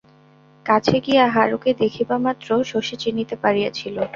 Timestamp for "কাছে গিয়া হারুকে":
0.65-1.71